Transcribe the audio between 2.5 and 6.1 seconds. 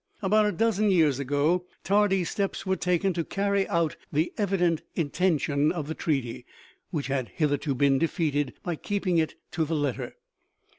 were taken to carry out the evident intention of the